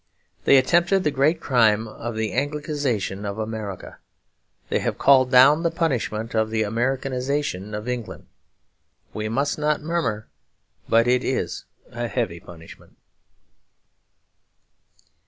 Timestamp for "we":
9.13-9.29